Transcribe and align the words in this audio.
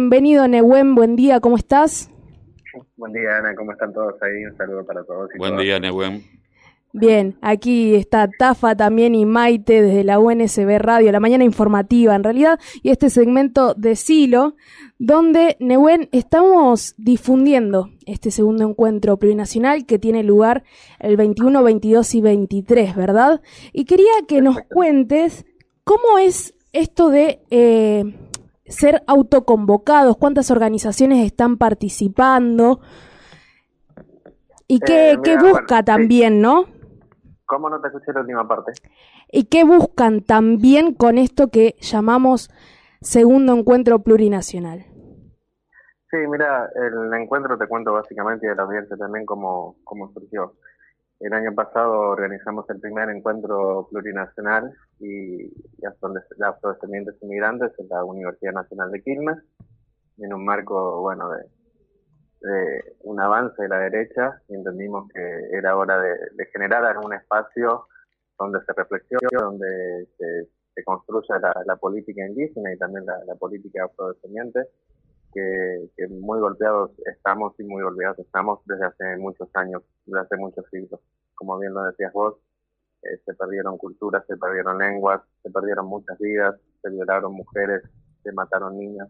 Bienvenido, 0.00 0.48
Nehuen, 0.48 0.94
buen 0.94 1.14
día, 1.14 1.40
¿cómo 1.40 1.56
estás? 1.58 2.10
Buen 2.96 3.12
día, 3.12 3.36
Ana, 3.36 3.54
¿cómo 3.54 3.72
están 3.72 3.92
todos 3.92 4.14
ahí? 4.22 4.46
Un 4.46 4.56
saludo 4.56 4.82
para 4.86 5.04
todos. 5.04 5.28
buen 5.36 5.58
día, 5.58 5.78
Nehuen. 5.78 6.24
Bien, 6.94 7.36
aquí 7.42 7.94
está 7.94 8.26
Tafa 8.38 8.74
también 8.74 9.14
y 9.14 9.26
Maite 9.26 9.82
desde 9.82 10.02
la 10.02 10.18
UNSB 10.18 10.78
Radio, 10.78 11.12
la 11.12 11.20
mañana 11.20 11.44
informativa 11.44 12.14
en 12.14 12.24
realidad, 12.24 12.58
y 12.82 12.88
este 12.88 13.10
segmento 13.10 13.74
de 13.74 13.94
Silo, 13.94 14.56
donde 14.98 15.58
Nehuen 15.60 16.08
estamos 16.12 16.94
difundiendo 16.96 17.90
este 18.06 18.30
segundo 18.30 18.66
encuentro 18.66 19.18
plurinacional 19.18 19.84
que 19.84 19.98
tiene 19.98 20.22
lugar 20.22 20.64
el 20.98 21.18
21, 21.18 21.62
22 21.62 22.14
y 22.14 22.20
23, 22.22 22.96
¿verdad? 22.96 23.42
Y 23.74 23.84
quería 23.84 24.12
que 24.26 24.40
nos 24.40 24.62
cuentes 24.62 25.44
cómo 25.84 26.18
es 26.18 26.54
esto 26.72 27.10
de 27.10 27.42
eh, 27.50 28.29
ser 28.70 29.02
autoconvocados, 29.06 30.16
cuántas 30.16 30.50
organizaciones 30.50 31.24
están 31.26 31.58
participando 31.58 32.80
y 34.68 34.80
qué, 34.80 35.16
Eh, 35.16 35.18
mira, 35.18 35.40
busca 35.42 35.82
bueno, 35.82 35.84
sí. 35.84 35.84
también, 35.84 36.40
¿no? 36.40 36.64
¿Cómo 37.46 37.68
no 37.68 37.80
te 37.80 37.88
escuché 37.88 38.12
la 38.12 38.20
última 38.20 38.46
parte? 38.48 38.72
¿Y 39.32 39.44
qué 39.44 39.64
buscan 39.64 40.22
también 40.22 40.94
con 40.94 41.18
esto 41.18 41.48
que 41.48 41.76
llamamos 41.80 42.50
segundo 43.00 43.54
encuentro 43.54 44.00
plurinacional? 44.00 44.86
Sí, 46.10 46.16
mira, 46.28 46.68
el 46.74 47.14
encuentro 47.14 47.56
te 47.58 47.68
cuento 47.68 47.92
básicamente 47.92 48.46
y 48.46 48.50
a 48.50 48.54
la 48.54 48.62
audiencia 48.64 48.96
también 48.96 49.26
cómo, 49.26 49.76
cómo 49.84 50.12
surgió. 50.12 50.54
El 51.20 51.34
año 51.34 51.54
pasado 51.54 51.92
organizamos 52.00 52.68
el 52.70 52.80
primer 52.80 53.10
encuentro 53.10 53.86
plurinacional 53.90 54.72
y, 54.98 55.48
de 55.48 56.46
afrodescendientes 56.46 57.14
inmigrantes 57.20 57.72
en 57.78 57.88
la 57.90 58.02
Universidad 58.04 58.54
Nacional 58.54 58.90
de 58.90 59.02
Quilmes, 59.02 59.36
en 60.16 60.32
un 60.32 60.44
marco, 60.46 61.02
bueno, 61.02 61.30
de, 61.30 61.44
un 63.00 63.20
avance 63.20 63.62
de 63.62 63.68
la 63.68 63.80
derecha 63.80 64.40
y 64.48 64.54
entendimos 64.54 65.10
que 65.12 65.48
era 65.52 65.76
hora 65.76 66.00
de, 66.00 66.46
generar 66.54 66.86
algún 66.86 67.12
espacio 67.12 67.86
donde 68.38 68.60
se 68.64 68.72
reflexione, 68.72 69.28
donde 69.30 70.08
se, 70.16 70.48
construya 70.84 71.38
la, 71.38 71.54
la 71.66 71.76
política 71.76 72.26
indígena 72.26 72.72
y 72.72 72.78
también 72.78 73.04
la, 73.04 73.22
la 73.26 73.34
política 73.34 73.84
afrodescendiente, 73.84 74.60
que, 75.32 75.90
que 75.96 76.08
muy 76.08 76.40
golpeados 76.40 76.90
estamos 77.06 77.54
y 77.58 77.64
muy 77.64 77.82
golpeados 77.82 78.18
estamos 78.18 78.60
desde 78.66 78.86
hace 78.86 79.16
muchos 79.18 79.48
años, 79.54 79.82
desde 80.06 80.20
hace 80.20 80.36
muchos 80.36 80.64
siglos. 80.70 81.00
Como 81.34 81.58
bien 81.58 81.74
lo 81.74 81.84
decías 81.84 82.12
vos, 82.12 82.36
eh, 83.02 83.18
se 83.24 83.34
perdieron 83.34 83.78
culturas, 83.78 84.24
se 84.26 84.36
perdieron 84.36 84.78
lenguas, 84.78 85.22
se 85.42 85.50
perdieron 85.50 85.86
muchas 85.86 86.18
vidas, 86.18 86.56
se 86.82 86.90
violaron 86.90 87.32
mujeres, 87.32 87.82
se 88.22 88.32
mataron 88.32 88.78
niños. 88.78 89.08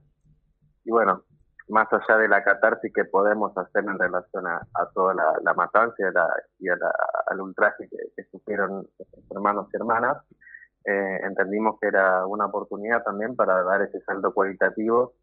Y 0.85 0.91
bueno, 0.91 1.25
más 1.69 1.89
allá 1.93 2.19
de 2.19 2.29
la 2.29 2.43
catarsis 2.43 2.93
que 2.93 3.05
podemos 3.05 3.57
hacer 3.57 3.85
en 3.85 3.99
relación 3.99 4.47
a, 4.47 4.67
toda 4.95 5.15
la, 5.15 5.55
matanza 5.55 5.95
y, 5.99 6.13
la- 6.13 6.43
y 6.59 6.69
a 6.69 6.77
la- 6.77 6.95
al 7.29 7.41
ultraje 7.41 7.89
que, 7.89 7.97
que 8.17 8.25
sufrieron 8.31 8.87
hermanos 9.31 9.69
y 9.73 9.77
hermanas, 9.77 10.19
eh, 10.85 11.21
entendimos 11.25 11.79
que 11.81 11.89
era 11.89 12.27
una 12.27 12.47
oportunidad 12.47 13.03
también 13.05 13.37
para 13.37 13.63
dar 13.63 13.83
ese 13.83 14.01
salto 14.03 14.33
cualitativo 14.33 15.15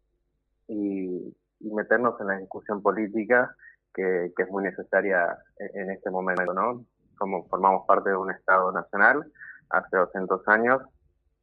y, 0.68 1.36
y 1.60 1.70
meternos 1.74 2.20
en 2.20 2.28
la 2.28 2.38
discusión 2.38 2.82
política 2.82 3.54
que, 3.94 4.32
que 4.36 4.42
es 4.44 4.50
muy 4.50 4.62
necesaria 4.62 5.36
en, 5.58 5.82
en 5.82 5.90
este 5.90 6.10
momento, 6.10 6.52
¿no? 6.54 6.84
Como 7.18 7.46
formamos 7.48 7.84
parte 7.86 8.10
de 8.10 8.16
un 8.16 8.30
Estado 8.30 8.70
nacional 8.72 9.24
hace 9.70 9.96
200 9.96 10.46
años 10.48 10.82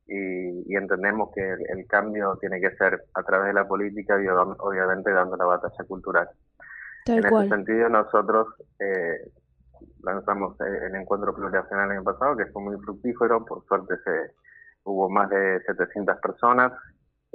y, 0.07 0.71
y 0.71 0.75
entendemos 0.75 1.31
que 1.33 1.41
el, 1.41 1.59
el 1.79 1.87
cambio 1.87 2.37
tiene 2.39 2.61
que 2.61 2.75
ser 2.77 3.03
a 3.13 3.23
través 3.23 3.47
de 3.47 3.53
la 3.53 3.67
política 3.67 4.21
y 4.21 4.25
ob- 4.25 4.55
obviamente 4.59 5.11
dando 5.11 5.35
la 5.35 5.45
batalla 5.45 5.83
cultural. 5.87 6.29
Tal 7.05 7.17
en 7.19 7.25
ese 7.25 7.33
sentido 7.49 7.89
nosotros 7.89 8.47
eh, 8.79 9.31
lanzamos 10.03 10.59
eh, 10.61 10.85
el 10.87 10.95
encuentro 10.95 11.33
plurinacional 11.35 11.85
el 11.91 11.97
año 11.97 12.03
pasado 12.03 12.37
que 12.37 12.45
fue 12.47 12.61
muy 12.61 12.77
fructífero, 12.77 13.43
por 13.45 13.65
suerte 13.65 13.95
se, 14.03 14.33
hubo 14.83 15.09
más 15.09 15.29
de 15.29 15.61
700 15.65 16.17
personas, 16.19 16.71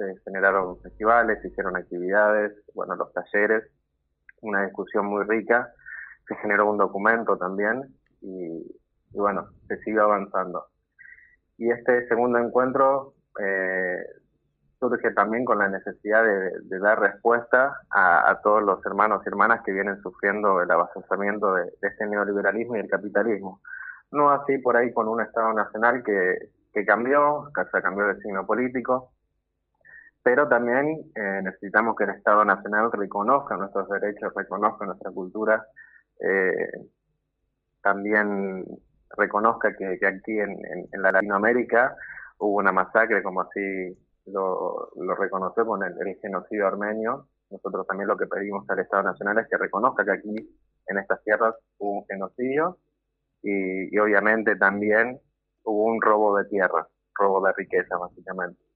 se 0.01 0.21
generaron 0.23 0.79
festivales, 0.81 1.41
se 1.41 1.49
hicieron 1.49 1.75
actividades, 1.75 2.53
bueno, 2.73 2.95
los 2.95 3.13
talleres, 3.13 3.63
una 4.41 4.63
discusión 4.63 5.05
muy 5.05 5.23
rica, 5.25 5.71
se 6.27 6.35
generó 6.35 6.69
un 6.69 6.77
documento 6.77 7.37
también 7.37 7.83
y, 8.21 8.65
bueno, 9.11 9.49
se 9.67 9.77
sigue 9.79 9.99
avanzando. 9.99 10.65
Y 11.57 11.69
este 11.69 12.07
segundo 12.07 12.39
encuentro 12.39 13.13
eh, 13.39 14.03
surge 14.79 15.11
también 15.11 15.45
con 15.45 15.59
la 15.59 15.69
necesidad 15.69 16.23
de, 16.23 16.79
dar 16.79 16.99
respuesta 16.99 17.77
a, 17.91 18.39
todos 18.41 18.63
los 18.63 18.83
hermanos 18.85 19.21
y 19.23 19.29
hermanas 19.29 19.61
que 19.63 19.71
vienen 19.71 20.01
sufriendo 20.01 20.61
el 20.61 20.71
avasallamiento 20.71 21.53
de, 21.53 21.65
de 21.65 21.87
este 21.87 22.07
neoliberalismo 22.07 22.75
y 22.77 22.79
el 22.79 22.89
capitalismo. 22.89 23.61
No 24.11 24.31
así 24.31 24.57
por 24.57 24.75
ahí 24.75 24.91
con 24.91 25.07
un 25.07 25.21
Estado 25.21 25.53
nacional 25.53 26.03
que, 26.03 26.49
que 26.73 26.85
cambió, 26.85 27.49
que 27.53 27.63
se 27.65 27.81
cambió 27.81 28.07
de 28.07 28.19
signo 28.21 28.45
político, 28.45 29.11
pero 30.23 30.47
también 30.47 31.11
eh, 31.15 31.41
necesitamos 31.43 31.95
que 31.95 32.03
el 32.03 32.11
Estado 32.11 32.45
Nacional 32.45 32.91
reconozca 32.91 33.57
nuestros 33.57 33.89
derechos, 33.89 34.33
reconozca 34.35 34.85
nuestra 34.85 35.11
cultura, 35.11 35.65
eh, 36.19 36.71
también 37.81 38.63
reconozca 39.17 39.75
que, 39.75 39.99
aquí 40.05 40.39
en, 40.39 40.59
la 40.93 41.11
Latinoamérica 41.11 41.95
hubo 42.37 42.57
una 42.57 42.71
masacre, 42.71 43.23
como 43.23 43.41
así 43.41 43.97
lo, 44.27 44.91
lo 44.95 45.15
reconoció 45.15 45.65
con 45.65 45.83
el, 45.83 45.93
el, 45.99 46.15
genocidio 46.21 46.67
armenio. 46.67 47.27
Nosotros 47.49 47.87
también 47.87 48.07
lo 48.07 48.17
que 48.17 48.27
pedimos 48.27 48.69
al 48.69 48.79
Estado 48.79 49.03
Nacional 49.03 49.39
es 49.39 49.47
que 49.49 49.57
reconozca 49.57 50.05
que 50.05 50.11
aquí 50.11 50.57
en 50.87 50.97
estas 50.99 51.23
tierras 51.23 51.55
hubo 51.79 51.99
un 51.99 52.05
genocidio 52.05 52.77
y, 53.41 53.93
y 53.93 53.99
obviamente 53.99 54.55
también 54.55 55.19
hubo 55.63 55.85
un 55.85 56.01
robo 56.01 56.37
de 56.37 56.45
tierra, 56.45 56.87
robo 57.15 57.45
de 57.45 57.53
riqueza 57.53 57.97
básicamente. 57.97 58.70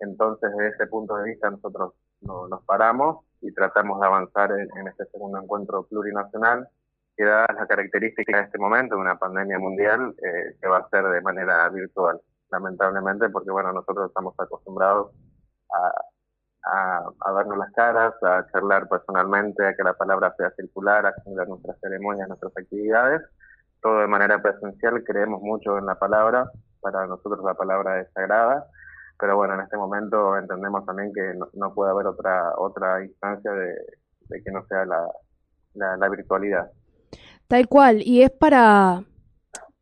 Entonces, 0.00 0.50
desde 0.56 0.74
ese 0.74 0.86
punto 0.86 1.16
de 1.16 1.24
vista, 1.24 1.50
nosotros 1.50 1.94
no, 2.20 2.48
nos 2.48 2.62
paramos 2.64 3.24
y 3.40 3.52
tratamos 3.52 4.00
de 4.00 4.06
avanzar 4.06 4.50
en, 4.52 4.88
este 4.88 5.06
segundo 5.06 5.40
encuentro 5.40 5.84
plurinacional, 5.84 6.68
que 7.16 7.24
da 7.24 7.46
la 7.56 7.66
característica 7.66 8.36
de 8.36 8.44
este 8.44 8.58
momento, 8.58 8.96
de 8.96 9.00
una 9.02 9.18
pandemia 9.18 9.58
mundial, 9.58 10.14
eh, 10.18 10.56
que 10.60 10.68
va 10.68 10.78
a 10.78 10.88
ser 10.88 11.04
de 11.04 11.20
manera 11.20 11.68
virtual, 11.68 12.20
lamentablemente, 12.50 13.28
porque 13.28 13.50
bueno, 13.50 13.72
nosotros 13.72 14.08
estamos 14.08 14.34
acostumbrados 14.38 15.12
a, 15.72 15.92
a, 16.70 17.10
a 17.20 17.32
vernos 17.32 17.58
las 17.58 17.72
caras, 17.72 18.14
a 18.22 18.46
charlar 18.50 18.88
personalmente, 18.88 19.66
a 19.66 19.74
que 19.74 19.84
la 19.84 19.94
palabra 19.94 20.34
sea 20.36 20.50
circular, 20.52 21.06
a 21.06 21.14
generar 21.22 21.48
nuestras 21.48 21.78
ceremonias, 21.80 22.28
nuestras 22.28 22.52
actividades, 22.56 23.22
todo 23.84 24.00
de 24.00 24.08
manera 24.08 24.40
presencial, 24.40 25.04
creemos 25.04 25.42
mucho 25.42 25.76
en 25.76 25.84
la 25.84 25.96
palabra, 25.96 26.50
para 26.80 27.06
nosotros 27.06 27.44
la 27.44 27.54
palabra 27.54 28.00
es 28.00 28.10
sagrada, 28.12 28.66
pero 29.18 29.36
bueno, 29.36 29.54
en 29.54 29.60
este 29.60 29.76
momento 29.76 30.36
entendemos 30.36 30.84
también 30.84 31.12
que 31.12 31.34
no, 31.54 31.74
puede 31.74 31.92
haber 31.92 32.06
otra 32.06 32.52
otra 32.58 33.04
instancia 33.04 33.52
de, 33.52 33.74
de 34.28 34.42
que 34.42 34.50
no 34.50 34.64
sea 34.66 34.84
la, 34.84 35.06
la, 35.74 35.96
la, 35.96 36.08
virtualidad. 36.08 36.70
Tal 37.46 37.68
cual, 37.68 38.02
y 38.02 38.22
es 38.22 38.30
para, 38.30 39.04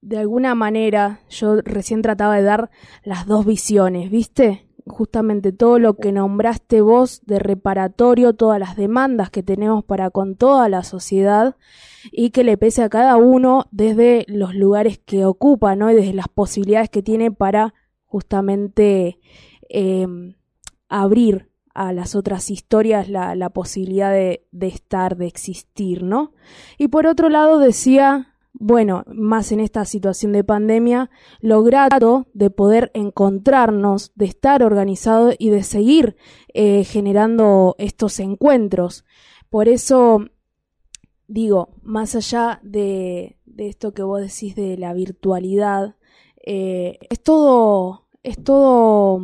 de 0.00 0.19
alguna 0.19 0.54
manera, 0.54 1.20
yo 1.28 1.60
recién 1.62 2.03
trataba 2.03 2.37
de 2.37 2.43
dar 2.43 2.70
las 3.04 3.26
dos 3.26 3.47
visiones, 3.47 4.10
¿viste? 4.10 4.69
Justamente 4.87 5.53
todo 5.53 5.78
lo 5.78 5.94
que 5.94 6.10
nombraste 6.10 6.81
vos 6.81 7.22
de 7.25 7.38
reparatorio, 7.38 8.34
todas 8.34 8.59
las 8.59 8.76
demandas 8.76 9.31
que 9.31 9.44
tenemos 9.44 9.84
para 9.84 10.10
con 10.10 10.34
toda 10.34 10.69
la 10.69 10.82
sociedad 10.82 11.56
y 12.10 12.31
que 12.31 12.43
le 12.43 12.59
pese 12.59 12.82
a 12.82 12.88
cada 12.88 13.16
uno 13.16 13.66
desde 13.70 14.25
los 14.26 14.56
lugares 14.56 14.99
que 14.99 15.25
ocupa, 15.25 15.76
¿no? 15.76 15.91
Y 15.91 15.94
desde 15.94 16.14
las 16.14 16.28
posibilidades 16.28 16.91
que 16.91 17.03
tiene 17.03 17.31
para 17.31 17.75
justamente 18.12 19.19
eh, 19.71 20.06
abrir 20.91 21.49
a 21.73 21.95
las 21.95 22.15
otras 22.15 22.50
historias 22.50 23.09
la, 23.09 23.49
posibilidad 23.49 24.12
de, 24.12 24.44
estar, 24.61 25.17
de 25.17 25.26
existir, 25.26 26.03
¿no? 26.03 26.35
Y 26.76 26.88
por 26.88 27.06
otro 27.06 27.31
lado 27.31 27.59
decía, 27.59 28.35
bueno, 28.53 29.05
más 29.06 29.50
en 29.50 29.61
esta 29.61 29.87
situación 29.87 30.32
de 30.32 30.44
pandemia, 30.44 31.09
lo 31.41 31.62
grato 31.62 32.26
de 32.35 32.50
poder 32.50 32.91
encontrarnos, 32.93 34.12
de 34.14 34.26
estar 34.26 34.62
organizado 34.62 35.32
y 35.38 35.49
de 35.49 35.62
seguir 35.62 36.17
eh, 36.53 36.85
generando 36.85 37.75
estos 37.79 38.20
encuentros. 38.20 39.06
Por 39.49 39.69
eso 39.69 40.26
digo, 41.26 41.70
más 41.81 42.14
allá 42.14 42.61
de, 42.62 43.38
de 43.47 43.69
esto 43.69 43.94
que 43.94 44.03
vos 44.03 44.20
decís 44.20 44.55
de 44.55 44.76
la 44.76 44.93
virtualidad, 44.93 45.97
eh, 46.44 46.99
es 47.09 47.23
todo, 47.23 48.01
es 48.23 48.43
todo 48.43 49.21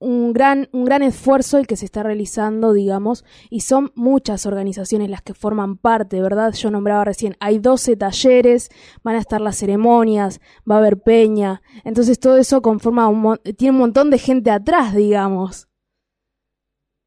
un 0.00 0.32
gran, 0.32 0.68
un 0.72 0.84
gran 0.84 1.02
esfuerzo 1.02 1.58
el 1.58 1.66
que 1.66 1.76
se 1.76 1.84
está 1.84 2.02
realizando, 2.02 2.72
digamos, 2.72 3.24
y 3.50 3.60
son 3.60 3.90
muchas 3.94 4.46
organizaciones 4.46 5.10
las 5.10 5.20
que 5.22 5.34
forman 5.34 5.76
parte, 5.76 6.22
¿verdad? 6.22 6.52
Yo 6.52 6.70
nombraba 6.70 7.04
recién, 7.04 7.34
hay 7.38 7.58
12 7.58 7.96
talleres, 7.96 8.70
van 9.04 9.16
a 9.16 9.18
estar 9.18 9.40
las 9.40 9.56
ceremonias, 9.56 10.40
va 10.68 10.76
a 10.76 10.78
haber 10.78 11.02
peña, 11.02 11.60
entonces 11.84 12.18
todo 12.18 12.38
eso 12.38 12.62
conforma 12.62 13.08
un, 13.08 13.36
tiene 13.58 13.72
un 13.72 13.80
montón 13.80 14.10
de 14.10 14.18
gente 14.18 14.50
atrás, 14.50 14.94
digamos. 14.94 15.70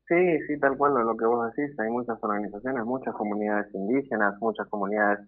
Sí, 0.08 0.40
sí, 0.48 0.60
tal 0.60 0.78
cual 0.78 0.94
lo 0.94 1.18
que 1.18 1.26
vos 1.26 1.50
decís. 1.56 1.80
Hay 1.80 1.90
muchas 1.90 2.22
organizaciones, 2.22 2.86
muchas 2.86 3.16
comunidades 3.16 3.74
indígenas, 3.74 4.36
muchas 4.40 4.68
comunidades 4.68 5.20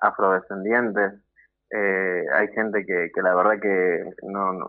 afrodescendientes. 0.00 1.20
Eh, 1.70 2.24
hay 2.32 2.48
gente 2.48 2.84
que, 2.84 3.10
que 3.14 3.22
la 3.22 3.34
verdad 3.34 3.60
que 3.60 4.04
no, 4.22 4.52
no, 4.52 4.66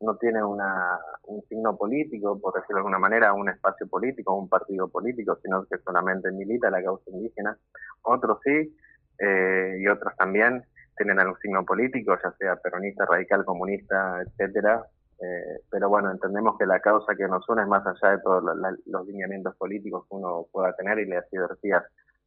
no 0.00 0.16
tiene 0.16 0.42
una, 0.44 0.98
un 1.24 1.42
signo 1.48 1.76
político, 1.76 2.38
por 2.40 2.54
decirlo 2.54 2.76
de 2.76 2.80
alguna 2.80 2.98
manera, 2.98 3.32
un 3.32 3.48
espacio 3.48 3.86
político, 3.86 4.34
un 4.34 4.48
partido 4.48 4.88
político, 4.88 5.38
sino 5.42 5.64
que 5.66 5.78
solamente 5.78 6.30
milita 6.30 6.70
la 6.70 6.82
causa 6.82 7.10
indígena. 7.10 7.56
Otros 8.02 8.38
sí, 8.44 8.76
eh, 9.18 9.76
y 9.78 9.88
otros 9.88 10.14
también 10.16 10.64
tienen 10.96 11.18
algún 11.18 11.38
signo 11.38 11.64
político, 11.64 12.16
ya 12.22 12.32
sea 12.38 12.56
peronista, 12.56 13.06
radical, 13.06 13.44
comunista, 13.44 14.22
etcétera. 14.22 14.84
Eh, 15.20 15.60
pero 15.70 15.88
bueno, 15.88 16.10
entendemos 16.10 16.58
que 16.58 16.66
la 16.66 16.80
causa 16.80 17.14
que 17.16 17.26
nos 17.26 17.48
une 17.48 17.62
es 17.62 17.68
más 17.68 17.86
allá 17.86 18.16
de 18.16 18.22
todos 18.22 18.42
los 18.86 19.06
lineamientos 19.06 19.56
políticos 19.56 20.04
que 20.08 20.16
uno 20.16 20.46
pueda 20.52 20.74
tener 20.74 20.98
y 20.98 21.06
las 21.06 21.32
ideologías 21.32 21.84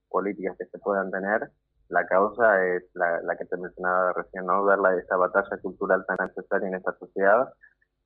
políticas 0.10 0.57
que 0.57 0.65
se 0.65 0.80
puedan 0.80 1.12
tener. 1.12 1.50
La 1.89 2.06
causa 2.06 2.66
es 2.66 2.84
la, 2.94 3.36
que 3.38 3.45
te 3.45 3.57
mencionaba 3.57 4.13
recién, 4.13 4.45
¿no? 4.45 4.63
Ver 4.66 4.80
la, 4.80 4.95
esa 4.95 5.16
batalla 5.18 5.57
cultural 5.62 6.06
tan 6.06 6.18
necesaria 6.28 6.68
en 6.68 6.75
esta 6.75 6.94
sociedad. 6.98 7.54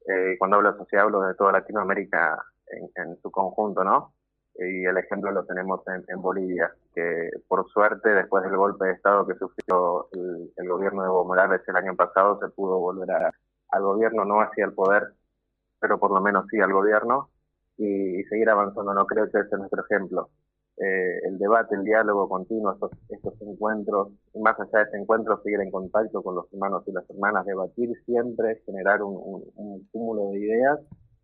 Eh, 0.07 0.36
cuando 0.38 0.57
hablo 0.57 0.72
de 0.72 0.78
sociedad 0.78 1.06
hablo 1.06 1.22
de 1.22 1.36
toda 1.36 1.51
Latinoamérica 1.54 2.44
en, 2.68 2.89
en 2.95 3.22
su 3.22 3.31
conjunto, 3.31 3.83
¿no? 3.83 4.13
y 4.56 4.86
el 4.86 4.98
ejemplo 4.98 5.31
lo 5.31 5.45
tenemos 5.45 5.81
en, 5.88 6.22
Bolivia, 6.22 6.72
que 6.94 7.30
por 7.48 7.68
suerte 7.69 8.10
después 8.10 8.44
del 8.44 8.57
golpe 8.57 8.86
de 8.86 8.94
Estado 8.94 9.25
que 9.25 9.36
sufrió 9.36 10.07
el, 10.12 10.69
gobierno 10.69 11.01
de 11.01 11.07
Evo 11.07 11.25
Morales 11.25 11.62
el 11.68 11.75
año 11.75 11.95
pasado 11.95 12.39
se 12.39 12.50
pudo 12.50 12.80
volver 12.80 13.10
al 13.12 13.81
gobierno, 13.81 14.25
no 14.25 14.42
hacia 14.42 14.66
el 14.66 14.74
poder, 14.74 15.13
pero 15.80 16.00
por 16.00 16.12
lo 16.12 16.22
menos 16.22 16.45
sí 16.50 16.60
al 16.60 16.74
gobierno 16.74 17.30
y, 17.78 18.24
seguir 18.25 18.50
avanzando. 18.50 18.94
No 18.94 19.06
creo 19.06 19.25
que 19.31 19.39
ese 19.39 19.48
es 19.51 19.60
nuestro 19.60 19.83
ejemplo. 19.83 20.30
Eh, 20.83 21.19
el 21.28 21.38
debate, 21.38 21.75
el 21.75 21.83
diálogo 21.83 22.28
continuo, 22.28 22.74
estos, 22.74 22.92
estos 23.10 23.39
encuentros, 23.44 24.13
más 24.33 24.60
allá 24.60 24.80
de 24.80 24.83
ese 24.86 24.98
encuentro, 24.98 25.39
seguir 25.44 25.62
en 25.62 25.69
contacto 25.69 26.24
con 26.24 26.33
los 26.33 26.51
hermanos 26.51 26.83
y 26.88 26.92
las 26.92 27.07
hermanas, 27.07 27.45
debatir 27.45 27.92
siempre, 28.04 28.63
generar 28.66 29.04
un, 29.04 29.44
cúmulo 29.92 30.31
de 30.31 30.39
ideas 30.39 30.80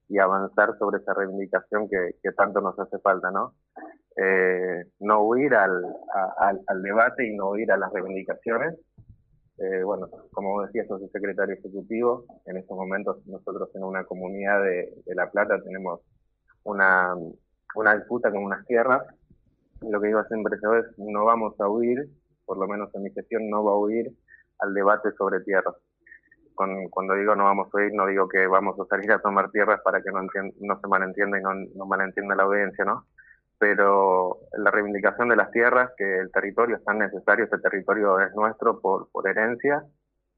y 0.10 0.20
avanzar 0.20 0.78
sobre 0.78 1.00
esa 1.00 1.16
reivindicación 1.16 1.90
que, 1.90 2.18
que 2.22 2.32
tanto 2.34 2.62
nos 2.62 2.78
hace 2.78 3.00
falta, 3.00 3.32
¿no? 3.32 3.54
Eh, 4.16 4.86
no 5.00 5.24
huir 5.24 5.56
al, 5.56 5.84
al, 6.38 6.62
al, 6.68 6.82
debate 6.84 7.28
y 7.28 7.36
no 7.36 7.50
huir 7.50 7.72
a 7.72 7.78
las 7.78 7.92
reivindicaciones. 7.92 8.76
Eh, 9.58 9.82
bueno, 9.84 10.08
como 10.34 10.62
decía, 10.68 10.86
soy 10.88 11.08
secretario 11.10 11.56
ejecutivo. 11.56 12.26
En 12.46 12.58
estos 12.58 12.78
momentos 12.78 13.26
nosotros 13.26 13.70
en 13.74 13.84
una 13.84 14.04
comunidad 14.04 14.62
de, 14.62 14.94
de 15.04 15.16
La 15.16 15.32
Plata 15.32 15.60
tenemos 15.64 16.02
una, 16.64 17.16
una 17.76 17.96
disputa 17.96 18.32
con 18.32 18.44
unas 18.44 18.64
tierras. 18.68 19.02
Lo 19.82 20.02
que 20.02 20.08
digo 20.08 20.24
siempre 20.26 20.56
es, 20.56 20.98
no 20.98 21.26
vamos 21.26 21.60
a 21.60 21.68
huir, 21.68 22.08
por 22.46 22.58
lo 22.58 22.68
menos 22.68 22.94
en 22.96 23.04
mi 23.04 23.12
gestión 23.12 23.50
no 23.50 23.64
va 23.64 23.72
a 23.72 23.78
huir 23.78 24.12
al 24.60 24.74
debate 24.74 25.12
sobre 25.18 25.42
tierras 25.42 25.76
cuando 26.90 27.14
digo 27.14 27.36
no 27.36 27.44
vamos 27.44 27.68
a 27.74 27.84
ir, 27.84 27.94
no 27.94 28.08
digo 28.08 28.28
que 28.28 28.48
vamos 28.48 28.80
a 28.80 28.86
salir 28.86 29.12
a 29.12 29.20
tomar 29.20 29.52
tierras 29.52 29.80
para 29.84 30.02
que 30.02 30.12
no, 30.12 30.22
no 30.24 30.80
se 30.82 30.88
malentienda 30.88 31.40
y 31.40 31.42
no, 31.42 31.54
no 31.54 31.86
malentienda 31.86 32.36
la 32.36 32.44
audiencia, 32.44 32.84
¿no? 32.84 33.06
Pero 33.60 34.40
la 34.58 34.72
reivindicación 34.72 35.30
de 35.30 35.36
las 35.36 35.52
tierras, 35.52 35.92
que 35.98 36.18
el 36.20 36.32
territorio 36.32 36.78
es 36.78 36.84
tan 36.84 37.00
necesario, 37.00 37.46
ese 37.46 37.60
territorio 37.60 38.20
es 38.20 38.34
nuestro 38.36 38.80
por, 38.80 39.10
por 39.12 39.28
herencia, 39.28 39.84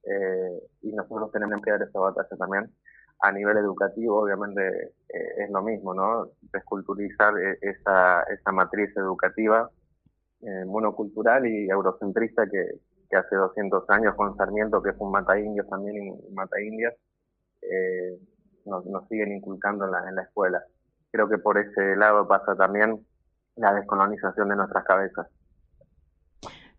eh, 0.03 0.59
y 0.81 0.91
nosotros 0.91 1.31
tenemos 1.31 1.61
que 1.61 1.71
dar 1.71 1.81
esa 1.81 1.99
batalla 1.99 2.37
también. 2.37 2.69
A 3.21 3.31
nivel 3.31 3.57
educativo, 3.57 4.21
obviamente, 4.21 4.93
eh, 5.09 5.43
es 5.43 5.49
lo 5.49 5.61
mismo, 5.61 5.93
¿no? 5.93 6.29
Desculturizar 6.53 7.33
eh, 7.37 7.57
esa, 7.61 8.23
esa 8.23 8.51
matriz 8.51 8.95
educativa 8.95 9.69
monocultural 10.67 11.45
y 11.47 11.69
eurocentrista 11.69 12.47
que, 12.49 12.79
hace 13.13 13.35
200 13.35 13.89
años 13.89 14.15
con 14.15 14.37
Sarmiento, 14.37 14.81
que 14.81 14.91
es 14.91 14.95
un 14.99 15.11
mata 15.11 15.37
indios 15.37 15.67
también 15.67 15.97
y 15.97 16.33
mata 16.33 16.61
indias, 16.61 16.93
eh, 17.61 18.17
nos, 18.65 18.85
siguen 19.09 19.33
inculcando 19.33 19.85
en 19.85 19.91
la, 19.91 20.09
en 20.09 20.15
la 20.15 20.21
escuela. 20.23 20.63
Creo 21.11 21.27
que 21.27 21.39
por 21.39 21.57
ese 21.57 21.95
lado 21.95 22.27
pasa 22.27 22.55
también 22.55 23.05
la 23.55 23.73
descolonización 23.73 24.49
de 24.49 24.55
nuestras 24.55 24.85
cabezas. 24.85 25.27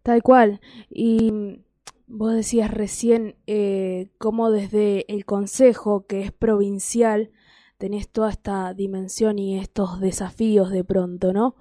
Tal 0.03 0.23
cual. 0.23 0.61
Y 0.89 1.65
vos 2.11 2.35
decías 2.35 2.71
recién 2.71 3.37
eh, 3.47 4.11
cómo 4.19 4.51
desde 4.51 5.11
el 5.13 5.25
Consejo, 5.25 6.07
que 6.07 6.23
es 6.23 6.33
provincial, 6.33 7.31
tenés 7.79 8.11
toda 8.11 8.31
esta 8.31 8.75
dimensión 8.75 9.39
y 9.39 9.59
estos 9.59 10.01
desafíos 10.01 10.71
de 10.71 10.85
pronto, 10.85 11.33
¿no? 11.33 11.55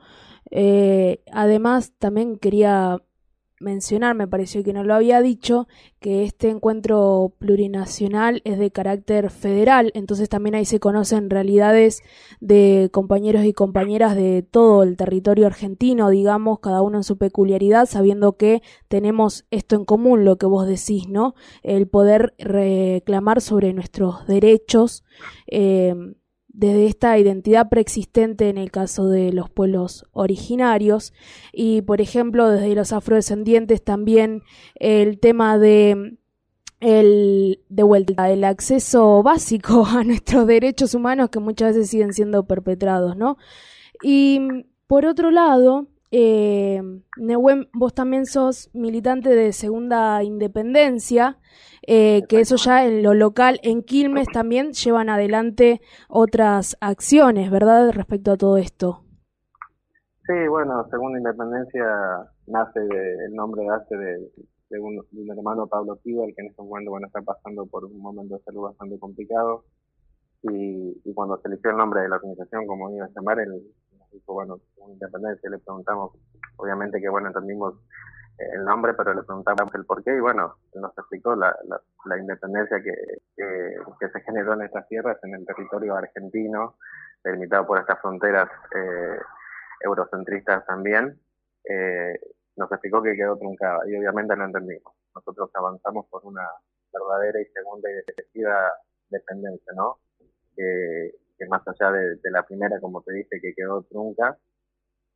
Eh, 0.52 1.24
además, 1.32 1.94
también 2.00 2.38
quería 2.38 3.02
mencionar, 3.60 4.16
me 4.16 4.28
pareció 4.28 4.64
que 4.64 4.74
no 4.74 4.84
lo 4.84 4.94
había 4.94 5.22
dicho, 5.22 5.68
que 6.00 6.24
este 6.24 6.50
encuentro 6.50 7.34
plurinacional 7.40 8.42
es 8.46 8.58
de 8.58 8.72
carácter 8.72 9.30
federal, 9.30 9.92
entonces 9.96 10.30
también 10.30 10.56
ahí 10.56 10.66
se 10.66 10.80
conocen 10.80 11.30
realidades 11.30 12.02
de 12.40 12.90
compañeros 12.92 13.46
y 13.46 13.54
compañeras 13.54 14.16
de 14.16 14.44
todo 14.44 14.84
el 14.84 14.96
territorio 14.96 15.48
argentino, 15.48 16.10
digamos, 16.10 16.60
cada 16.60 16.82
uno 16.82 16.98
en 16.98 17.04
su 17.04 17.18
peculiaridad, 17.18 17.86
sabiendo 17.86 18.38
que 18.38 18.62
tenemos 18.88 19.46
esto 19.52 19.76
en 19.76 19.86
común, 19.86 20.26
lo 20.26 20.38
que 20.38 20.46
vos 20.46 20.68
decís, 20.68 21.08
¿no? 21.10 21.36
El 21.64 21.88
poder 21.88 22.34
reclamar 22.38 23.42
sobre 23.42 23.74
nuestros 23.74 24.26
derechos. 24.28 25.04
Eh, 25.48 25.96
desde 26.60 26.88
esta 26.88 27.18
identidad 27.18 27.70
preexistente 27.70 28.50
en 28.50 28.58
el 28.58 28.70
caso 28.70 29.08
de 29.08 29.32
los 29.32 29.50
pueblos 29.50 30.06
originarios. 30.12 31.14
Y 31.54 31.82
por 31.84 32.02
ejemplo 32.02 32.50
desde 32.50 32.76
los 32.76 32.92
afrodescendientes 32.92 33.82
también 33.82 34.44
el 34.76 35.20
tema 35.20 35.58
de 35.58 36.18
el 36.82 37.62
de 37.70 37.84
vuelta 37.84 38.30
el 38.30 38.44
acceso 38.44 39.24
básico 39.24 39.86
a 39.88 40.04
nuestros 40.04 40.48
derechos 40.48 40.94
humanos 40.94 41.30
que 41.30 41.40
muchas 41.40 41.76
veces 41.76 41.90
siguen 41.90 42.14
siendo 42.14 42.46
perpetrados 42.46 43.18
no 43.18 43.38
y 44.02 44.40
por 44.88 45.06
otro 45.06 45.30
lado 45.30 45.89
eh, 46.12 46.82
vos 47.74 47.94
también 47.94 48.26
sos 48.26 48.70
militante 48.74 49.30
de 49.30 49.54
Segunda 49.54 50.24
Independencia, 50.24 51.38
eh, 51.86 52.24
que 52.28 52.40
eso 52.40 52.56
ya 52.56 52.86
en 52.86 53.04
lo 53.04 53.14
local, 53.14 53.60
en 53.64 53.84
Quilmes 53.84 54.28
también 54.28 54.74
llevan 54.74 55.10
adelante 55.10 55.82
otras 56.08 56.78
acciones, 56.82 57.52
¿verdad? 57.52 57.92
Respecto 57.92 58.32
a 58.32 58.38
todo 58.38 58.58
esto. 58.58 59.04
Sí, 60.26 60.48
bueno, 60.48 60.88
Segunda 60.90 61.18
Independencia 61.20 61.86
nace, 62.48 62.80
de, 62.80 63.26
el 63.26 63.34
nombre 63.36 63.66
nace 63.66 63.96
de, 63.96 64.32
de, 64.70 64.80
un, 64.80 65.04
hermano 65.30 65.68
Pablo 65.68 66.00
el 66.04 66.36
que 66.36 66.42
en 66.42 66.48
este 66.48 66.62
momento 66.62 66.92
bueno, 66.92 67.08
está 67.08 67.22
pasando 67.22 67.66
por 67.66 67.86
un 67.86 68.00
momento 68.00 68.36
de 68.36 68.44
salud 68.44 68.62
bastante 68.62 69.00
complicado. 69.00 69.64
Y, 70.42 71.02
y 71.04 71.14
cuando 71.14 71.38
se 71.38 71.50
eligió 71.50 71.72
el 71.72 71.78
nombre 71.78 72.02
de 72.02 72.10
la 72.10 72.16
organización, 72.16 72.66
como 72.66 72.90
iba 72.92 73.06
a 73.06 73.10
llamar, 73.10 73.40
el, 73.40 73.62
dijo, 74.12 74.34
bueno, 74.34 74.60
independencia, 74.88 75.50
le 75.50 75.60
preguntamos, 75.60 76.12
obviamente 76.58 77.00
que 77.00 77.10
bueno, 77.10 77.28
entendimos 77.28 77.76
el 78.40 78.64
nombre, 78.64 78.94
pero 78.94 79.14
le 79.14 79.24
preguntamos 79.24 79.74
el 79.76 79.86
por 79.86 80.04
qué 80.04 80.16
y 80.16 80.20
bueno, 80.20 80.56
nos 80.76 80.98
explicó 80.98 81.36
la, 81.36 81.56
la, 82.06 82.18
independencia 82.18 82.82
que, 82.82 82.94
que, 83.36 84.10
se 84.10 84.22
generó 84.22 84.54
en 84.54 84.62
estas 84.62 84.88
tierras, 84.88 85.18
en 85.24 85.36
el 85.36 85.46
territorio 85.46 85.96
argentino, 85.96 86.78
delimitado 87.24 87.68
por 87.68 87.80
estas 87.80 88.00
fronteras 88.00 88.50
eh, 88.76 89.20
eurocentristas 89.82 90.66
también, 90.66 91.20
eh, 91.66 92.18
nos 92.56 92.72
explicó 92.72 93.02
que 93.02 93.16
quedó 93.16 93.38
truncada 93.38 93.82
y 93.88 93.96
obviamente 93.98 94.36
no 94.36 94.46
entendimos. 94.46 94.94
Nosotros 95.14 95.50
avanzamos 95.54 96.06
por 96.08 96.26
una 96.26 96.48
verdadera 96.94 97.42
y 97.42 97.46
segunda 97.46 97.90
y 97.90 97.94
definitiva 97.96 98.72
dependencia, 99.10 99.74
¿no? 99.76 99.98
Que 101.40 101.48
más 101.48 101.62
allá 101.68 101.92
de, 101.92 102.32
la 102.32 102.44
primera, 102.44 102.80
como 102.80 103.02
te 103.02 103.14
dije, 103.14 103.40
que 103.42 103.54
quedó 103.56 103.82
trunca, 103.84 104.38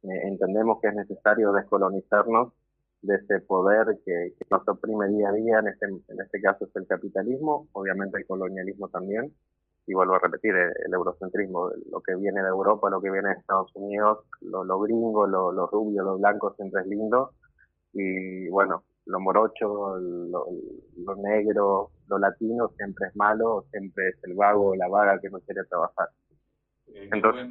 eh, 0.04 0.22
entendemos 0.24 0.80
que 0.82 0.88
es 0.88 0.96
necesario 0.96 1.52
descolonizarnos 1.52 2.54
de 3.02 3.16
ese 3.16 3.42
poder 3.42 4.00
que, 4.06 4.34
nos 4.50 4.68
oprime 4.68 5.10
día 5.10 5.30
a 5.30 5.34
día, 5.34 5.60
en 5.60 5.68
este, 5.68 5.86
en 5.86 6.22
este 6.22 6.42
caso 6.42 6.66
es 6.66 6.76
el 6.76 6.88
capitalismo, 6.88 7.68
obviamente 7.74 8.18
el 8.18 8.26
colonialismo 8.26 8.88
también, 8.88 9.34
y 9.86 9.94
vuelvo 9.94 10.16
a 10.16 10.20
repetir, 10.20 10.56
el, 10.56 10.94
eurocentrismo, 10.94 11.70
lo 11.92 12.00
que 12.00 12.16
viene 12.16 12.42
de 12.42 12.48
Europa, 12.48 12.90
lo 12.90 13.02
que 13.02 13.12
viene 13.12 13.30
de 13.30 13.36
Estados 13.36 13.76
Unidos, 13.76 14.20
lo, 14.40 14.64
lo 14.64 14.80
gringo, 14.80 15.28
lo, 15.28 15.52
lo 15.52 15.68
rubio, 15.68 16.04
lo 16.04 16.18
blanco 16.18 16.54
siempre 16.56 16.82
es 16.82 16.88
lindo, 16.88 17.34
y 17.92 18.48
bueno, 18.48 18.84
lo 19.06 19.20
morocho, 19.20 19.98
lo, 19.98 20.46
lo, 20.98 21.16
negro, 21.18 21.92
lo 22.08 22.18
latino 22.18 22.70
siempre 22.78 23.08
es 23.08 23.16
malo, 23.16 23.66
siempre 23.72 24.10
es 24.10 24.16
el 24.24 24.34
vago, 24.34 24.76
la 24.76 24.88
vaga 24.88 25.20
que 25.20 25.30
no 25.30 25.40
quiere 25.40 25.64
trabajar. 25.66 26.10
Eh, 26.88 27.10
Entonces, 27.12 27.50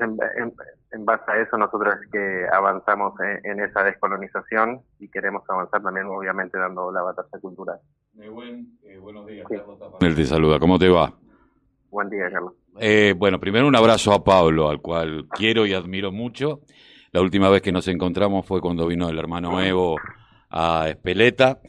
en, 0.92 1.04
base 1.04 1.30
a 1.30 1.40
eso, 1.40 1.58
nosotros 1.58 1.94
es 2.00 2.10
que 2.10 2.46
avanzamos 2.52 3.14
en, 3.44 3.60
esa 3.60 3.82
descolonización 3.82 4.82
y 4.98 5.08
queremos 5.08 5.42
avanzar 5.48 5.82
también, 5.82 6.06
obviamente, 6.06 6.58
dando 6.58 6.92
la 6.92 7.02
batalla 7.02 7.40
cultural. 7.40 7.78
Muy 8.14 8.28
buen, 8.28 8.78
eh, 8.84 8.98
buenos 8.98 9.26
días, 9.26 9.46
Carlos 9.48 9.78
Él 10.00 10.14
te 10.14 10.24
saluda, 10.24 10.58
¿cómo 10.58 10.78
te 10.78 10.88
va? 10.88 11.12
Buen 11.90 12.08
día, 12.08 12.30
Carlos. 12.30 12.54
Eh, 12.78 13.14
bueno, 13.16 13.38
primero 13.38 13.66
un 13.66 13.76
abrazo 13.76 14.12
a 14.12 14.24
Pablo, 14.24 14.70
al 14.70 14.80
cual 14.80 15.26
quiero 15.30 15.66
y 15.66 15.74
admiro 15.74 16.10
mucho. 16.12 16.60
La 17.10 17.20
última 17.20 17.50
vez 17.50 17.60
que 17.60 17.72
nos 17.72 17.86
encontramos 17.88 18.46
fue 18.46 18.62
cuando 18.62 18.86
vino 18.86 19.08
el 19.10 19.18
hermano 19.18 19.60
Evo 19.60 19.98
a 20.52 20.88
Espeleta 20.88 21.60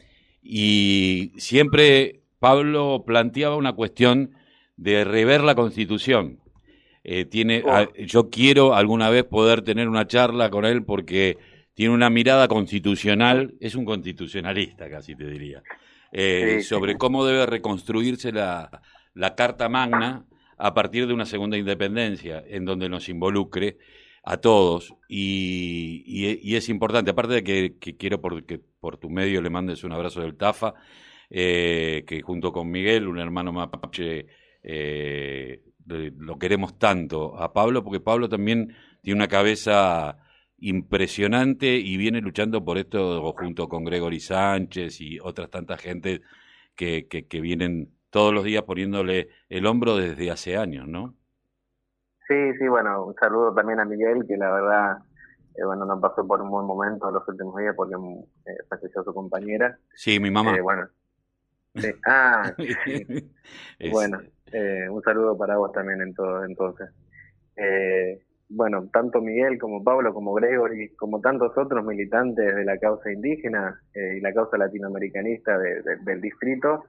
y 0.42 1.32
siempre 1.36 2.20
Pablo 2.38 3.04
planteaba 3.06 3.56
una 3.56 3.72
cuestión 3.72 4.32
de 4.76 5.04
rever 5.04 5.42
la 5.42 5.54
Constitución. 5.54 6.40
Eh, 7.02 7.24
tiene, 7.24 7.62
oh. 7.64 7.92
yo 7.98 8.30
quiero 8.30 8.74
alguna 8.74 9.10
vez 9.10 9.24
poder 9.24 9.62
tener 9.62 9.88
una 9.88 10.06
charla 10.06 10.50
con 10.50 10.64
él 10.64 10.84
porque 10.84 11.38
tiene 11.74 11.92
una 11.92 12.08
mirada 12.08 12.46
constitucional, 12.48 13.54
es 13.60 13.74
un 13.74 13.84
constitucionalista 13.84 14.88
casi 14.88 15.14
te 15.16 15.26
diría, 15.26 15.62
eh, 16.12 16.62
sobre 16.62 16.96
cómo 16.96 17.26
debe 17.26 17.46
reconstruirse 17.46 18.32
la, 18.32 18.82
la 19.14 19.34
Carta 19.34 19.68
Magna 19.68 20.24
a 20.56 20.72
partir 20.72 21.06
de 21.06 21.12
una 21.12 21.26
segunda 21.26 21.58
independencia 21.58 22.42
en 22.46 22.64
donde 22.64 22.88
nos 22.88 23.08
involucre 23.08 23.78
a 24.24 24.38
todos 24.38 24.94
y, 25.08 26.02
y, 26.06 26.56
es 26.56 26.68
importante, 26.68 27.10
aparte 27.10 27.42
de 27.42 27.44
que, 27.78 27.96
quiero 27.96 28.20
por, 28.20 28.44
que 28.44 28.58
por 28.58 28.96
tu 28.96 29.10
medio 29.10 29.42
le 29.42 29.50
mandes 29.50 29.84
un 29.84 29.92
abrazo 29.92 30.20
del 30.22 30.36
TAFA, 30.36 30.74
eh, 31.30 32.04
que 32.06 32.22
junto 32.22 32.52
con 32.52 32.70
Miguel, 32.70 33.08
un 33.08 33.18
hermano 33.18 33.52
mapuche, 33.52 34.26
eh, 34.62 35.62
lo 35.86 36.38
queremos 36.38 36.78
tanto 36.78 37.38
a 37.38 37.52
Pablo, 37.52 37.84
porque 37.84 38.00
Pablo 38.00 38.28
también 38.28 38.74
tiene 39.02 39.18
una 39.18 39.28
cabeza 39.28 40.18
impresionante 40.58 41.76
y 41.76 41.96
viene 41.98 42.20
luchando 42.20 42.64
por 42.64 42.78
esto 42.78 43.32
junto 43.34 43.68
con 43.68 43.84
Gregory 43.84 44.20
Sánchez 44.20 45.00
y 45.00 45.18
otras 45.20 45.50
tantas 45.50 45.80
gente 45.80 46.22
que, 46.74 47.06
vienen 47.42 47.92
todos 48.10 48.32
los 48.32 48.44
días 48.44 48.62
poniéndole 48.62 49.28
el 49.48 49.66
hombro 49.66 49.96
desde 49.96 50.30
hace 50.30 50.56
años, 50.56 50.88
¿no? 50.88 51.16
Sí, 52.28 52.54
sí, 52.58 52.68
bueno, 52.68 53.06
un 53.06 53.14
saludo 53.14 53.54
también 53.54 53.80
a 53.80 53.84
Miguel, 53.84 54.24
que 54.26 54.36
la 54.36 54.50
verdad, 54.50 54.98
eh, 55.56 55.64
bueno, 55.64 55.84
nos 55.84 56.00
pasó 56.00 56.26
por 56.26 56.40
un 56.40 56.50
buen 56.50 56.66
momento 56.66 57.10
los 57.10 57.26
últimos 57.28 57.56
días 57.56 57.74
porque 57.76 57.94
eh, 58.46 58.56
falleció 58.68 59.02
su 59.04 59.12
compañera. 59.12 59.78
Sí, 59.94 60.18
mi 60.18 60.30
mamá. 60.30 60.56
Eh, 60.56 60.60
bueno, 60.60 60.88
sí. 61.74 61.88
Ah, 62.06 62.54
bueno, 63.90 64.20
eh, 64.52 64.88
un 64.88 65.02
saludo 65.02 65.36
para 65.36 65.56
vos 65.56 65.72
también 65.72 66.00
en 66.00 66.14
todo, 66.14 66.44
entonces. 66.44 66.88
Eh, 67.56 68.20
bueno, 68.48 68.88
tanto 68.92 69.20
Miguel 69.20 69.58
como 69.58 69.82
Pablo, 69.82 70.12
como 70.14 70.34
Gregory, 70.34 70.90
como 70.96 71.20
tantos 71.20 71.56
otros 71.56 71.84
militantes 71.84 72.54
de 72.54 72.64
la 72.64 72.78
causa 72.78 73.10
indígena 73.10 73.80
eh, 73.94 74.16
y 74.18 74.20
la 74.20 74.32
causa 74.32 74.56
latinoamericanista 74.56 75.58
del 75.58 76.20
distrito, 76.20 76.84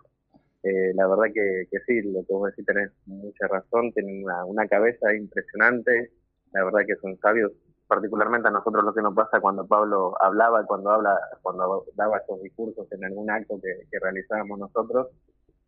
eh, 0.66 0.94
la 0.96 1.06
verdad 1.08 1.26
que, 1.32 1.68
sí, 1.86 2.02
lo 2.02 2.26
que 2.26 2.34
vos 2.34 2.50
decís 2.50 2.66
tenés 2.66 2.92
mucha 3.06 3.48
razón, 3.48 3.92
tienen 3.94 4.26
una, 4.48 4.68
cabeza 4.68 5.14
impresionante, 5.14 6.12
la 6.54 6.64
verdad 6.66 6.80
que 6.88 6.96
son 6.96 7.16
sabios, 7.20 7.52
particularmente 7.88 8.48
a 8.48 8.52
nosotros 8.52 8.84
lo 8.84 8.92
que 8.92 9.04
nos 9.04 9.14
pasa 9.14 9.40
cuando 9.40 9.68
Pablo 9.68 10.16
hablaba, 10.20 10.66
cuando 10.66 10.90
habla, 10.90 11.16
cuando 11.44 11.86
daba 11.94 12.18
estos 12.18 12.42
discursos 12.42 12.92
en 12.92 13.06
algún 13.06 13.30
acto 13.30 13.60
que, 13.62 13.88
que 13.92 14.00
realizábamos 14.00 14.58
nosotros, 14.58 15.10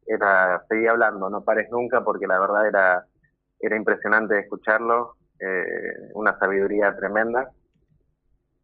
era 0.08 0.66
seguir 0.68 0.90
hablando, 0.90 1.30
no 1.30 1.44
pares 1.44 1.70
nunca, 1.70 2.04
porque 2.04 2.26
la 2.26 2.40
verdad 2.40 2.68
era, 2.68 3.06
era 3.60 3.78
impresionante 3.78 4.40
escucharlo, 4.40 5.16
eh, 5.40 6.10
una 6.16 6.40
sabiduría 6.40 6.96
tremenda. 6.96 7.52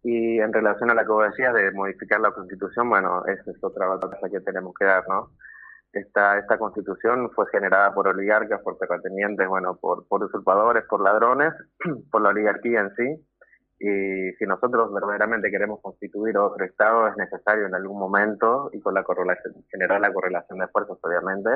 Y 0.02 0.40
en 0.40 0.52
relación 0.52 0.90
a 0.90 0.96
la 0.96 1.04
que 1.04 1.12
vos 1.12 1.30
decías 1.30 1.54
de 1.54 1.72
modificar 1.72 2.20
la 2.20 2.32
constitución, 2.32 2.90
bueno, 2.90 3.24
esa 3.28 3.52
es 3.52 3.63
otra 3.63 3.86
batalla 3.86 4.30
que 4.30 4.40
tenemos 4.42 4.74
que 4.74 4.86
dar, 4.86 5.08
¿no? 5.08 5.30
Esta, 5.94 6.40
esta 6.40 6.58
constitución 6.58 7.30
fue 7.36 7.46
generada 7.52 7.94
por 7.94 8.08
oligarcas, 8.08 8.62
por 8.62 8.80
terratenientes, 8.80 9.48
bueno, 9.48 9.78
por, 9.80 10.08
por 10.08 10.24
usurpadores, 10.24 10.84
por 10.90 11.02
ladrones, 11.02 11.54
por 12.12 12.22
la 12.22 12.30
oligarquía 12.30 12.82
en 12.82 12.96
sí, 12.96 13.26
y 13.80 14.32
si 14.38 14.46
nosotros 14.46 14.94
verdaderamente 14.94 15.52
queremos 15.52 15.82
constituir 15.82 16.38
otro 16.38 16.64
Estado, 16.64 17.08
es 17.10 17.18
necesario 17.18 17.68
en 17.68 17.76
algún 17.76 18.00
momento, 18.00 18.70
y 18.72 18.80
con 18.80 18.94
la 18.94 19.04
correlación, 19.04 19.54
generar 19.70 20.00
la 20.00 20.14
correlación 20.14 20.60
de 20.60 20.66
esfuerzos, 20.66 20.98
obviamente, 21.02 21.50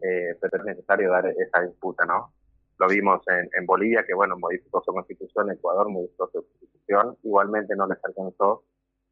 eh, 0.00 0.36
pero 0.40 0.58
es 0.58 0.64
necesario 0.64 1.12
dar 1.12 1.26
esa 1.28 1.62
disputa, 1.62 2.04
¿no? 2.04 2.32
Lo 2.78 2.88
vimos 2.88 3.22
en, 3.28 3.48
en, 3.56 3.66
Bolivia, 3.66 4.04
que 4.04 4.14
bueno, 4.14 4.36
modificó 4.36 4.82
su 4.82 4.92
constitución, 4.92 5.52
Ecuador 5.52 5.88
modificó 5.88 6.28
su 6.32 6.44
constitución, 6.44 7.16
igualmente 7.22 7.76
no 7.76 7.86
les 7.86 8.04
alcanzó, 8.04 8.64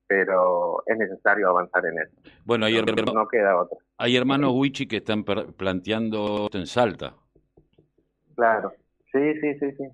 pero 0.09 0.83
es 0.87 0.99
necesario 0.99 1.51
avanzar 1.51 1.85
en 1.87 1.99
eso. 2.01 2.13
Bueno, 2.45 2.67
hay, 2.67 2.83
no, 2.83 3.29
queda 3.29 3.61
otro. 3.61 3.79
hay 3.99 4.17
hermanos 4.17 4.53
Wichi 4.55 4.89
que 4.89 4.97
están 4.97 5.23
planteando 5.23 6.49
en 6.53 6.67
Salta. 6.67 7.15
Claro, 8.35 8.73
sí, 9.13 9.35
sí, 9.41 9.55
sí, 9.61 9.73
sí. 9.73 9.85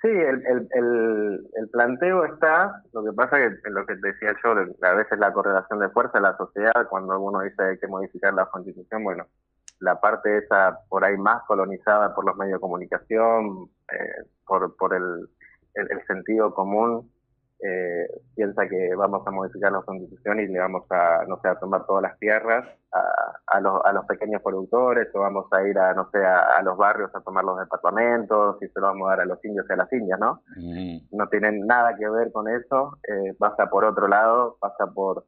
Sí, 0.00 0.06
el, 0.08 0.46
el, 0.46 0.68
el, 0.70 1.48
el, 1.56 1.68
planteo 1.70 2.24
está, 2.24 2.84
lo 2.92 3.02
que 3.02 3.12
pasa 3.12 3.36
que 3.38 3.70
lo 3.70 3.84
que 3.84 3.96
decía 3.96 4.32
yo, 4.44 4.50
a 4.52 4.94
veces 4.94 5.18
la 5.18 5.32
correlación 5.32 5.80
de 5.80 5.88
fuerza 5.88 6.18
de 6.18 6.22
la 6.22 6.36
sociedad, 6.36 6.86
cuando 6.88 7.18
uno 7.18 7.40
dice 7.40 7.60
hay 7.64 7.78
que 7.78 7.88
modificar 7.88 8.32
la 8.32 8.46
constitución, 8.46 9.02
bueno, 9.02 9.26
la 9.80 10.00
parte 10.00 10.38
esa 10.38 10.78
por 10.88 11.04
ahí 11.04 11.16
más 11.16 11.42
colonizada 11.48 12.14
por 12.14 12.24
los 12.24 12.36
medios 12.36 12.58
de 12.58 12.60
comunicación, 12.60 13.70
eh, 13.92 14.24
por, 14.46 14.76
por 14.76 14.94
el, 14.94 15.28
el, 15.74 16.06
sentido 16.06 16.54
común, 16.54 17.10
eh, 17.60 18.06
piensa 18.36 18.68
que 18.68 18.94
vamos 18.94 19.26
a 19.26 19.32
modificar 19.32 19.72
la 19.72 19.82
constitución 19.82 20.38
y 20.38 20.46
le 20.46 20.60
vamos 20.60 20.84
a, 20.90 21.24
no 21.26 21.40
sé, 21.40 21.48
a 21.48 21.58
tomar 21.58 21.84
todas 21.86 22.02
las 22.02 22.18
tierras 22.20 22.64
a, 22.92 23.02
a, 23.48 23.60
los, 23.60 23.84
a 23.84 23.92
los 23.92 24.06
pequeños 24.06 24.40
productores 24.42 25.08
o 25.12 25.20
vamos 25.20 25.46
a 25.52 25.66
ir 25.66 25.76
a, 25.76 25.92
no 25.92 26.08
sé, 26.10 26.24
a, 26.24 26.62
los 26.62 26.76
barrios 26.76 27.10
a 27.14 27.20
tomar 27.20 27.44
los 27.44 27.58
departamentos 27.58 28.62
y 28.62 28.68
se 28.68 28.80
lo 28.80 28.86
vamos 28.86 29.08
a 29.08 29.10
dar 29.10 29.20
a 29.22 29.26
los 29.26 29.44
indios 29.44 29.66
y 29.68 29.72
a 29.72 29.76
las 29.76 29.92
indias, 29.92 30.20
¿no? 30.20 30.42
No 31.10 31.28
tienen 31.28 31.66
nada 31.66 31.96
que 31.96 32.08
ver 32.08 32.30
con 32.30 32.48
eso, 32.48 32.96
eh, 33.08 33.34
pasa 33.36 33.66
por 33.66 33.84
otro 33.84 34.06
lado, 34.06 34.56
pasa 34.60 34.86
por, 34.86 35.24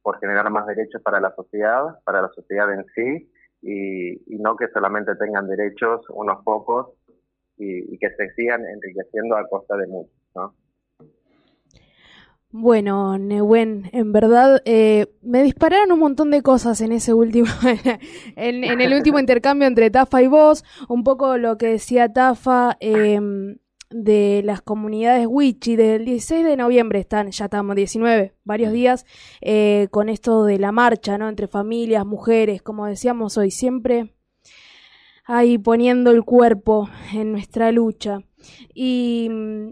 por 0.00 0.18
generar 0.20 0.48
más 0.50 0.66
derechos 0.66 1.02
para 1.02 1.20
la 1.20 1.34
sociedad, 1.34 1.98
para 2.04 2.22
la 2.22 2.28
sociedad 2.28 2.72
en 2.72 2.86
sí 2.94 3.30
y, 3.60 4.34
y 4.34 4.38
no 4.38 4.56
que 4.56 4.68
solamente 4.68 5.14
tengan 5.16 5.48
derechos 5.48 6.00
unos 6.08 6.42
pocos 6.44 6.94
y, 7.58 7.94
y 7.94 7.98
que 7.98 8.08
se 8.10 8.30
sigan 8.30 8.64
enriqueciendo 8.66 9.36
a 9.36 9.46
costa 9.48 9.76
de 9.76 9.86
muchos, 9.86 10.14
¿no? 10.34 10.54
Bueno, 12.56 13.18
Nehuen, 13.18 13.90
en 13.92 14.12
verdad 14.12 14.62
eh, 14.64 15.08
me 15.22 15.42
dispararon 15.42 15.90
un 15.90 15.98
montón 15.98 16.30
de 16.30 16.40
cosas 16.40 16.80
en 16.82 16.92
ese 16.92 17.12
último, 17.12 17.48
en, 18.36 18.80
el 18.80 18.94
último 18.94 19.18
intercambio 19.18 19.66
entre 19.66 19.90
Tafa 19.90 20.22
y 20.22 20.28
vos, 20.28 20.62
un 20.88 21.02
poco 21.02 21.36
lo 21.36 21.58
que 21.58 21.66
decía 21.66 22.12
Tafa 22.12 22.76
em, 22.78 23.56
de 23.90 24.42
las 24.44 24.62
comunidades 24.62 25.26
Wichi, 25.28 25.74
desde 25.74 25.96
el 25.96 26.04
16 26.04 26.44
de 26.44 26.56
noviembre 26.56 27.00
están, 27.00 27.32
ya 27.32 27.46
estamos 27.46 27.74
19, 27.74 28.36
varios 28.44 28.72
días, 28.72 29.04
eh, 29.40 29.88
con 29.90 30.08
esto 30.08 30.44
de 30.44 30.60
la 30.60 30.70
marcha, 30.70 31.18
¿no? 31.18 31.28
Entre 31.28 31.48
familias, 31.48 32.06
mujeres, 32.06 32.62
como 32.62 32.86
decíamos 32.86 33.36
hoy, 33.36 33.50
siempre 33.50 34.14
ahí 35.24 35.58
poniendo 35.58 36.12
el 36.12 36.22
cuerpo 36.22 36.88
en 37.12 37.32
nuestra 37.32 37.72
lucha. 37.72 38.20
Y 38.72 39.26
mm, 39.28 39.70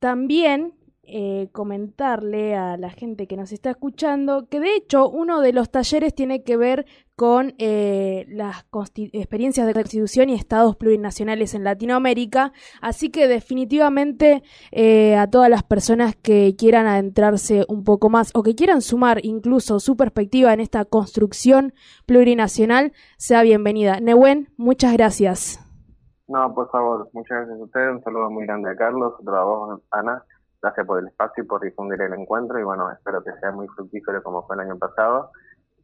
también 0.00 0.72
eh, 1.08 1.48
comentarle 1.52 2.56
a 2.56 2.76
la 2.76 2.90
gente 2.90 3.28
que 3.28 3.36
nos 3.36 3.52
está 3.52 3.70
escuchando 3.70 4.48
que 4.48 4.58
de 4.58 4.74
hecho 4.74 5.08
uno 5.08 5.40
de 5.40 5.52
los 5.52 5.70
talleres 5.70 6.14
tiene 6.14 6.42
que 6.42 6.56
ver 6.56 6.84
con 7.14 7.54
eh, 7.58 8.26
las 8.28 8.66
experiencias 8.96 9.66
de 9.66 9.72
constitución 9.72 10.28
y 10.28 10.34
estados 10.34 10.74
plurinacionales 10.74 11.54
en 11.54 11.62
Latinoamérica, 11.62 12.52
así 12.82 13.10
que 13.10 13.28
definitivamente 13.28 14.42
eh, 14.72 15.16
a 15.16 15.30
todas 15.30 15.48
las 15.48 15.62
personas 15.62 16.16
que 16.16 16.56
quieran 16.58 16.86
adentrarse 16.86 17.64
un 17.68 17.84
poco 17.84 18.10
más 18.10 18.32
o 18.34 18.42
que 18.42 18.54
quieran 18.54 18.82
sumar 18.82 19.24
incluso 19.24 19.78
su 19.78 19.96
perspectiva 19.96 20.52
en 20.52 20.60
esta 20.60 20.84
construcción 20.84 21.72
plurinacional, 22.04 22.92
sea 23.16 23.42
bienvenida. 23.42 24.00
Nehuen, 24.00 24.48
muchas 24.56 24.92
gracias. 24.92 25.60
No, 26.28 26.52
por 26.52 26.68
favor, 26.70 27.08
muchas 27.12 27.38
gracias 27.38 27.60
a 27.60 27.62
ustedes, 27.62 27.94
un 27.94 28.02
saludo 28.02 28.30
muy 28.30 28.44
grande 28.44 28.70
a 28.70 28.76
Carlos, 28.76 29.14
otro 29.20 29.36
a 29.36 29.44
vos, 29.44 29.80
Ana 29.92 30.24
Gracias 30.66 30.84
por 30.84 30.98
el 30.98 31.06
espacio 31.06 31.44
y 31.44 31.46
por 31.46 31.62
difundir 31.62 32.00
el 32.00 32.12
encuentro 32.12 32.58
y 32.58 32.64
bueno, 32.64 32.90
espero 32.90 33.22
que 33.22 33.30
sea 33.38 33.52
muy 33.52 33.68
fructífero 33.68 34.20
como 34.20 34.44
fue 34.48 34.56
el 34.56 34.62
año 34.62 34.76
pasado 34.76 35.30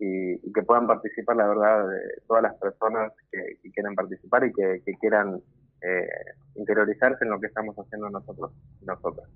y, 0.00 0.52
que 0.52 0.62
puedan 0.64 0.88
participar, 0.88 1.36
la 1.36 1.46
verdad, 1.46 1.86
de 1.86 2.00
todas 2.26 2.42
las 2.42 2.54
personas 2.56 3.12
que, 3.30 3.70
quieran 3.70 3.94
participar 3.94 4.44
y 4.44 4.52
que, 4.52 4.82
quieran 4.98 5.40
eh, 5.82 6.08
interiorizarse 6.56 7.24
en 7.24 7.30
lo 7.30 7.38
que 7.38 7.46
estamos 7.46 7.76
haciendo 7.76 8.10
nosotros 8.10 8.50
nosotros. 8.80 9.28